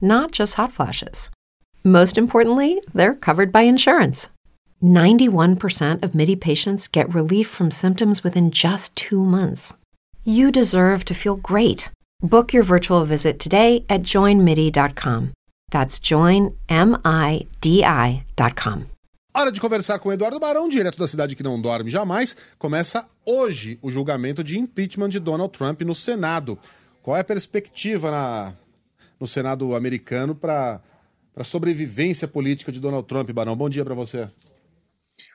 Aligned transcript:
not 0.00 0.32
just 0.32 0.54
hot 0.54 0.72
flashes. 0.72 1.30
Most 1.82 2.18
importantly, 2.18 2.80
they're 2.94 3.14
covered 3.14 3.50
by 3.52 3.62
insurance. 3.62 4.28
91% 4.82 6.02
of 6.02 6.14
MIDI 6.14 6.36
patients 6.36 6.88
get 6.88 7.14
relief 7.14 7.48
from 7.48 7.70
symptoms 7.70 8.22
within 8.24 8.50
just 8.50 8.96
two 8.96 9.24
months. 9.24 9.74
You 10.24 10.50
deserve 10.50 11.04
to 11.06 11.14
feel 11.14 11.36
great. 11.36 11.90
Book 12.22 12.52
your 12.52 12.62
virtual 12.62 13.04
visit 13.04 13.38
today 13.38 13.84
at 13.88 14.02
joinmidi.com. 14.02 15.32
That's 15.70 15.98
joinmidi.com. 15.98 16.60
Hora 19.32 19.52
de 19.52 19.60
conversar 19.60 20.00
com 20.00 20.12
Eduardo 20.12 20.40
Barão, 20.40 20.68
direto 20.68 20.98
da 20.98 21.06
cidade 21.06 21.36
que 21.36 21.42
não 21.42 21.60
dorme 21.60 21.88
jamais. 21.88 22.36
Começa 22.58 23.06
hoje 23.24 23.78
o 23.80 23.88
julgamento 23.90 24.42
de 24.42 24.58
impeachment 24.58 25.08
de 25.08 25.20
Donald 25.20 25.56
Trump 25.56 25.82
no 25.82 25.94
Senado. 25.94 26.58
Qual 27.00 27.16
é 27.16 27.20
a 27.20 27.24
perspectiva 27.24 28.10
na 28.10 28.54
no 29.20 29.26
Senado 29.26 29.74
americano 29.74 30.34
para 30.34 30.80
a 31.36 31.44
sobrevivência 31.44 32.26
política 32.26 32.72
de 32.72 32.80
Donald 32.80 33.06
Trump. 33.06 33.30
Barão, 33.30 33.54
bom 33.54 33.68
dia 33.68 33.84
para 33.84 33.94
você. 33.94 34.26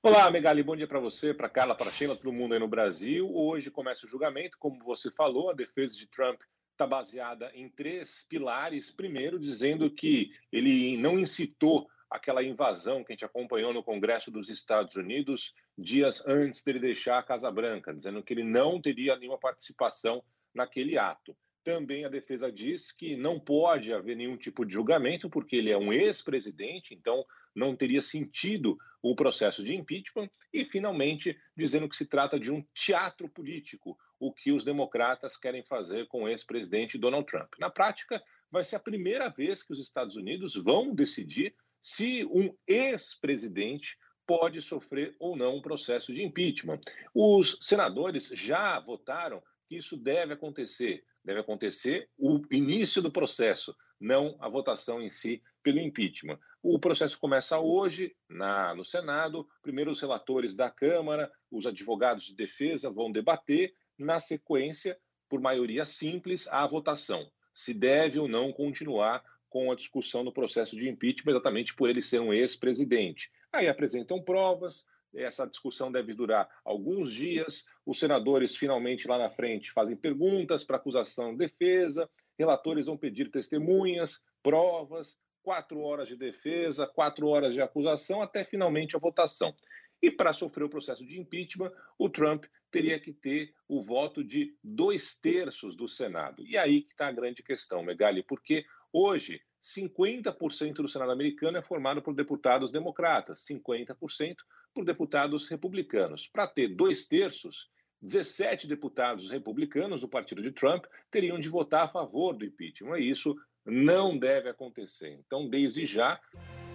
Olá, 0.00 0.30
Megali, 0.30 0.62
bom 0.62 0.76
dia 0.76 0.86
para 0.86 1.00
você, 1.00 1.34
para 1.34 1.48
Carla, 1.48 1.74
para 1.74 1.90
Sheila, 1.90 2.16
todo 2.16 2.32
mundo 2.32 2.54
aí 2.54 2.60
no 2.60 2.68
Brasil. 2.68 3.28
Hoje 3.34 3.70
começa 3.70 4.06
o 4.06 4.08
julgamento, 4.08 4.56
como 4.58 4.82
você 4.84 5.10
falou, 5.10 5.50
a 5.50 5.54
defesa 5.54 5.96
de 5.96 6.06
Trump 6.06 6.40
está 6.70 6.86
baseada 6.86 7.50
em 7.54 7.68
três 7.68 8.24
pilares. 8.28 8.90
Primeiro, 8.90 9.38
dizendo 9.38 9.90
que 9.90 10.32
ele 10.50 10.96
não 10.96 11.18
incitou 11.18 11.88
aquela 12.10 12.42
invasão 12.42 13.02
que 13.02 13.12
a 13.12 13.14
gente 13.14 13.24
acompanhou 13.24 13.72
no 13.72 13.82
Congresso 13.82 14.30
dos 14.30 14.48
Estados 14.48 14.96
Unidos 14.96 15.54
dias 15.78 16.26
antes 16.26 16.62
dele 16.62 16.78
deixar 16.78 17.18
a 17.18 17.22
Casa 17.22 17.50
Branca, 17.50 17.94
dizendo 17.94 18.22
que 18.22 18.34
ele 18.34 18.44
não 18.44 18.80
teria 18.80 19.16
nenhuma 19.16 19.38
participação 19.38 20.22
naquele 20.54 20.98
ato. 20.98 21.36
Também 21.64 22.04
a 22.04 22.08
defesa 22.08 22.50
diz 22.50 22.90
que 22.90 23.16
não 23.16 23.38
pode 23.38 23.92
haver 23.92 24.16
nenhum 24.16 24.36
tipo 24.36 24.64
de 24.64 24.72
julgamento, 24.72 25.30
porque 25.30 25.56
ele 25.56 25.70
é 25.70 25.78
um 25.78 25.92
ex-presidente, 25.92 26.92
então 26.92 27.24
não 27.54 27.76
teria 27.76 28.02
sentido 28.02 28.76
o 29.00 29.14
processo 29.14 29.62
de 29.62 29.74
impeachment. 29.74 30.28
E, 30.52 30.64
finalmente, 30.64 31.38
dizendo 31.56 31.88
que 31.88 31.96
se 31.96 32.06
trata 32.06 32.38
de 32.38 32.50
um 32.50 32.64
teatro 32.74 33.28
político, 33.28 33.96
o 34.18 34.32
que 34.32 34.52
os 34.52 34.64
democratas 34.64 35.36
querem 35.36 35.62
fazer 35.62 36.06
com 36.08 36.24
o 36.24 36.28
ex-presidente 36.28 36.98
Donald 36.98 37.26
Trump. 37.26 37.52
Na 37.58 37.70
prática, 37.70 38.22
vai 38.50 38.64
ser 38.64 38.76
a 38.76 38.80
primeira 38.80 39.28
vez 39.28 39.62
que 39.62 39.72
os 39.72 39.80
Estados 39.80 40.16
Unidos 40.16 40.54
vão 40.54 40.94
decidir 40.94 41.54
se 41.80 42.24
um 42.26 42.54
ex-presidente 42.66 43.98
pode 44.26 44.62
sofrer 44.62 45.16
ou 45.18 45.36
não 45.36 45.56
um 45.56 45.62
processo 45.62 46.12
de 46.12 46.22
impeachment. 46.22 46.80
Os 47.14 47.58
senadores 47.60 48.28
já 48.28 48.78
votaram 48.78 49.42
que 49.68 49.76
isso 49.76 49.96
deve 49.96 50.34
acontecer 50.34 51.04
deve 51.24 51.40
acontecer 51.40 52.08
o 52.18 52.40
início 52.50 53.00
do 53.00 53.10
processo, 53.10 53.74
não 54.00 54.36
a 54.40 54.48
votação 54.48 55.00
em 55.00 55.10
si 55.10 55.42
pelo 55.62 55.78
impeachment. 55.78 56.38
O 56.62 56.78
processo 56.78 57.18
começa 57.18 57.58
hoje 57.58 58.14
na, 58.28 58.74
no 58.74 58.84
Senado. 58.84 59.46
Primeiro, 59.62 59.90
os 59.90 60.00
relatores 60.00 60.54
da 60.54 60.70
Câmara, 60.70 61.30
os 61.50 61.66
advogados 61.66 62.24
de 62.24 62.34
defesa 62.34 62.90
vão 62.90 63.10
debater. 63.10 63.74
Na 63.98 64.18
sequência, 64.18 64.98
por 65.28 65.40
maioria 65.40 65.84
simples, 65.84 66.48
a 66.48 66.66
votação. 66.66 67.30
Se 67.54 67.72
deve 67.72 68.18
ou 68.18 68.26
não 68.26 68.52
continuar 68.52 69.22
com 69.48 69.70
a 69.70 69.76
discussão 69.76 70.24
do 70.24 70.32
processo 70.32 70.74
de 70.74 70.88
impeachment, 70.88 71.32
exatamente 71.32 71.74
por 71.74 71.88
ele 71.88 72.02
ser 72.02 72.20
um 72.20 72.32
ex-presidente. 72.32 73.30
Aí 73.52 73.68
apresentam 73.68 74.22
provas, 74.22 74.86
essa 75.14 75.46
discussão 75.46 75.90
deve 75.90 76.14
durar 76.14 76.48
alguns 76.64 77.12
dias. 77.12 77.66
Os 77.84 77.98
senadores, 77.98 78.56
finalmente, 78.56 79.06
lá 79.06 79.18
na 79.18 79.30
frente, 79.30 79.72
fazem 79.72 79.96
perguntas 79.96 80.64
para 80.64 80.76
acusação 80.76 81.32
e 81.32 81.36
defesa. 81.36 82.08
Relatores 82.38 82.86
vão 82.86 82.96
pedir 82.96 83.30
testemunhas, 83.30 84.22
provas, 84.42 85.18
quatro 85.42 85.80
horas 85.80 86.08
de 86.08 86.16
defesa, 86.16 86.86
quatro 86.86 87.28
horas 87.28 87.54
de 87.54 87.60
acusação, 87.60 88.22
até 88.22 88.44
finalmente 88.44 88.96
a 88.96 89.00
votação. 89.00 89.54
E 90.00 90.10
para 90.10 90.32
sofrer 90.32 90.64
o 90.64 90.70
processo 90.70 91.04
de 91.04 91.18
impeachment, 91.20 91.72
o 91.98 92.08
Trump 92.08 92.44
teria 92.70 92.98
que 92.98 93.12
ter 93.12 93.54
o 93.68 93.80
voto 93.80 94.24
de 94.24 94.56
dois 94.62 95.16
terços 95.16 95.76
do 95.76 95.86
Senado. 95.86 96.44
E 96.44 96.58
aí 96.58 96.82
que 96.82 96.90
está 96.90 97.06
a 97.06 97.12
grande 97.12 97.42
questão, 97.42 97.82
Megali, 97.82 98.22
porque 98.22 98.64
hoje 98.92 99.40
50% 99.62 100.74
do 100.74 100.88
Senado 100.88 101.12
americano 101.12 101.56
é 101.56 101.62
formado 101.62 102.02
por 102.02 102.14
deputados 102.14 102.72
democratas, 102.72 103.46
50% 103.46 104.36
por 104.74 104.84
deputados 104.84 105.48
republicanos. 105.48 106.28
Para 106.28 106.46
ter 106.46 106.68
dois 106.68 107.04
terços, 107.04 107.68
17 108.02 108.66
deputados 108.66 109.30
republicanos 109.30 110.00
do 110.00 110.08
partido 110.08 110.42
de 110.42 110.50
Trump 110.50 110.84
teriam 111.10 111.38
de 111.38 111.48
votar 111.48 111.84
a 111.84 111.88
favor 111.88 112.34
do 112.34 112.44
impeachment. 112.44 112.98
E 112.98 113.10
isso 113.10 113.36
não 113.64 114.18
deve 114.18 114.48
acontecer. 114.48 115.18
Então, 115.24 115.48
desde 115.48 115.86
já. 115.86 116.18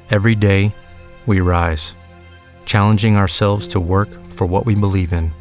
Every 0.10 0.36
day, 0.36 0.72
we 1.28 1.42
rise, 1.42 1.96
challenging 2.66 3.18
ourselves 3.18 3.68
to 3.68 3.80
work 3.82 4.10
for 4.26 4.48
what 4.48 4.66
we 4.66 4.74
believe 4.74 5.14
in. 5.14 5.32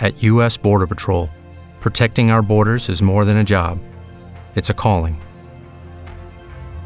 At 0.00 0.22
U.S. 0.22 0.56
Border 0.56 0.86
Patrol, 0.86 1.28
protecting 1.80 2.30
our 2.30 2.42
borders 2.42 2.88
is 2.88 3.02
more 3.02 3.24
than 3.24 3.36
a 3.36 3.44
job, 3.44 3.78
it's 4.54 4.70
a 4.70 4.74
calling. 4.74 5.20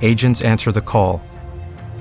Agents 0.02 0.40
answer 0.42 0.72
the 0.72 0.80
call, 0.80 1.20